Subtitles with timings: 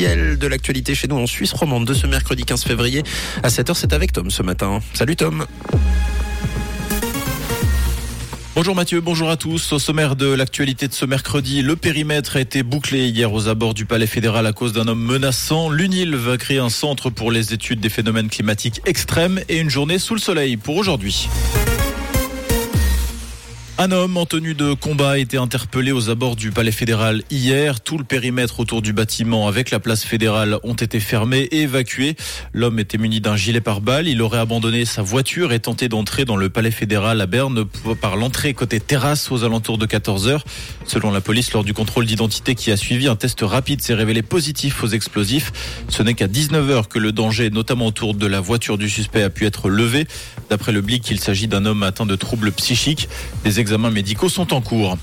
[0.00, 3.02] de l'actualité chez nous en Suisse romande de ce mercredi 15 février
[3.42, 3.74] à 7h.
[3.74, 4.80] C'est avec Tom ce matin.
[4.94, 5.44] Salut Tom.
[8.54, 9.72] Bonjour Mathieu, bonjour à tous.
[9.72, 13.74] Au sommaire de l'actualité de ce mercredi, le périmètre a été bouclé hier aux abords
[13.74, 15.68] du Palais fédéral à cause d'un homme menaçant.
[15.68, 19.98] L'UNIL va créer un centre pour les études des phénomènes climatiques extrêmes et une journée
[19.98, 21.28] sous le soleil pour aujourd'hui.
[23.78, 27.80] Un homme en tenue de combat a été interpellé aux abords du palais fédéral hier.
[27.80, 32.14] Tout le périmètre autour du bâtiment avec la place fédérale ont été fermés et évacués.
[32.52, 34.08] L'homme était muni d'un gilet pare-balles.
[34.08, 37.64] Il aurait abandonné sa voiture et tenté d'entrer dans le palais fédéral à Berne
[38.00, 40.44] par l'entrée côté terrasse aux alentours de 14 heures.
[40.86, 44.20] Selon la police, lors du contrôle d'identité qui a suivi, un test rapide s'est révélé
[44.22, 45.50] positif aux explosifs.
[45.88, 49.22] Ce n'est qu'à 19 heures que le danger, notamment autour de la voiture du suspect,
[49.22, 50.06] a pu être levé.
[50.50, 53.08] D'après le BLIC, il s'agit d'un homme atteint de troubles psychiques.
[53.62, 54.98] Examens médicaux sont en cours.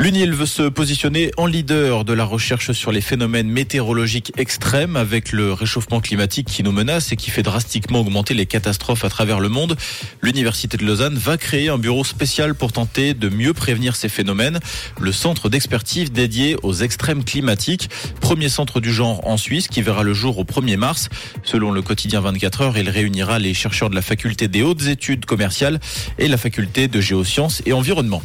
[0.00, 5.30] L'UNIL veut se positionner en leader de la recherche sur les phénomènes météorologiques extrêmes avec
[5.30, 9.40] le réchauffement climatique qui nous menace et qui fait drastiquement augmenter les catastrophes à travers
[9.40, 9.76] le monde.
[10.22, 14.58] L'Université de Lausanne va créer un bureau spécial pour tenter de mieux prévenir ces phénomènes.
[14.98, 17.90] Le centre d'expertise dédié aux extrêmes climatiques,
[18.22, 21.10] premier centre du genre en Suisse qui verra le jour au 1er mars.
[21.42, 25.26] Selon le quotidien 24 heures, il réunira les chercheurs de la faculté des hautes études
[25.26, 25.78] commerciales
[26.18, 28.22] et la faculté de géosciences et environnement.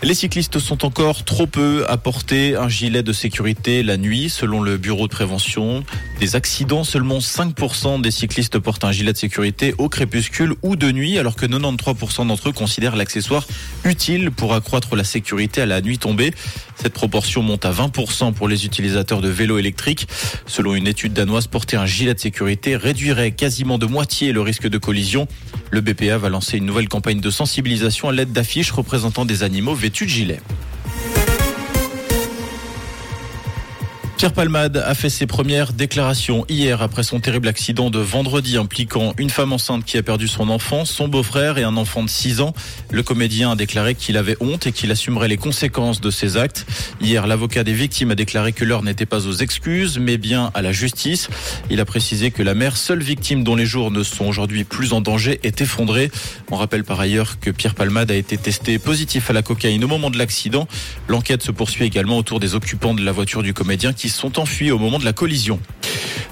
[0.00, 4.28] Les cyclistes sont encore trop peu à porter un gilet de sécurité la nuit.
[4.28, 5.82] Selon le Bureau de prévention
[6.20, 10.90] des accidents, seulement 5% des cyclistes portent un gilet de sécurité au crépuscule ou de
[10.90, 13.46] nuit, alors que 93% d'entre eux considèrent l'accessoire
[13.84, 16.32] utile pour accroître la sécurité à la nuit tombée.
[16.76, 20.06] Cette proportion monte à 20% pour les utilisateurs de vélos électriques.
[20.46, 24.68] Selon une étude danoise, porter un gilet de sécurité réduirait quasiment de moitié le risque
[24.68, 25.26] de collision.
[25.70, 29.74] Le BPA va lancer une nouvelle campagne de sensibilisation à l'aide d'affiches représentant des animaux
[29.74, 30.40] vêtus de gilets.
[34.18, 39.14] Pierre Palmade a fait ses premières déclarations hier après son terrible accident de vendredi impliquant
[39.16, 42.40] une femme enceinte qui a perdu son enfant, son beau-frère et un enfant de 6
[42.40, 42.52] ans.
[42.90, 46.66] Le comédien a déclaré qu'il avait honte et qu'il assumerait les conséquences de ses actes.
[47.00, 50.62] Hier, l'avocat des victimes a déclaré que l'heure n'était pas aux excuses, mais bien à
[50.62, 51.28] la justice.
[51.70, 54.94] Il a précisé que la mère, seule victime dont les jours ne sont aujourd'hui plus
[54.94, 56.10] en danger, est effondrée.
[56.50, 59.88] On rappelle par ailleurs que Pierre Palmade a été testé positif à la cocaïne au
[59.88, 60.66] moment de l'accident.
[61.06, 64.78] L'enquête se poursuit également autour des occupants de la voiture du comédien sont enfuis au
[64.78, 65.60] moment de la collision.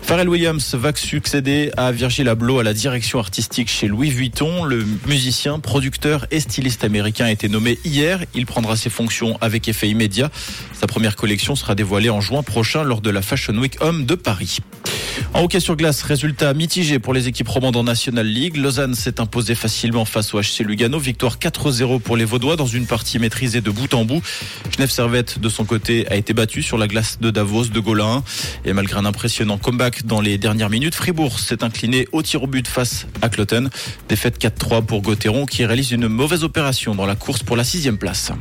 [0.06, 4.62] Pharrell Williams va succéder à Virgil Abloh à la direction artistique chez Louis Vuitton.
[4.62, 8.20] Le musicien, producteur et styliste américain a été nommé hier.
[8.32, 10.30] Il prendra ses fonctions avec effet immédiat.
[10.72, 14.14] Sa première collection sera dévoilée en juin prochain lors de la Fashion Week Homme de
[14.14, 14.58] Paris.
[15.36, 18.56] En hockey sur glace, résultat mitigé pour les équipes romandes en National League.
[18.56, 20.98] Lausanne s'est imposé facilement face au HC Lugano.
[20.98, 24.22] Victoire 4-0 pour les Vaudois dans une partie maîtrisée de bout en bout.
[24.74, 28.24] Genève Servette, de son côté, a été battu sur la glace de Davos de Golin.
[28.64, 32.46] Et malgré un impressionnant comeback dans les dernières minutes, Fribourg s'est incliné au tir au
[32.46, 33.68] but face à Cloten.
[34.08, 37.98] Défaite 4-3 pour Gauthieron qui réalise une mauvaise opération dans la course pour la sixième
[37.98, 38.32] place.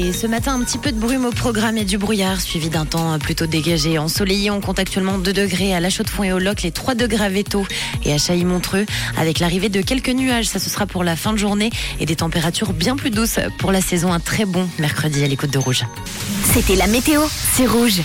[0.00, 2.86] Et ce matin, un petit peu de brume au programme et du brouillard, suivi d'un
[2.86, 3.98] temps plutôt dégagé.
[3.98, 7.24] Ensoleillé, on compte actuellement 2 degrés à La Chaux-de-Fonds et au Loc, les 3 degrés
[7.24, 7.66] à Véto
[8.04, 8.86] et à Chailly-Montreux,
[9.16, 10.46] avec l'arrivée de quelques nuages.
[10.46, 13.72] Ça, ce sera pour la fin de journée et des températures bien plus douces pour
[13.72, 14.12] la saison.
[14.12, 15.82] Un très bon mercredi à l'écoute de Rouge.
[16.54, 17.22] C'était la météo,
[17.54, 18.00] c'est Rouge.